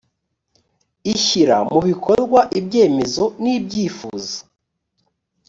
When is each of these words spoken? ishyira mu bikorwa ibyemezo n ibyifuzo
ishyira 1.13 1.57
mu 1.71 1.79
bikorwa 1.87 2.39
ibyemezo 2.59 3.23
n 3.41 3.43
ibyifuzo 3.55 4.35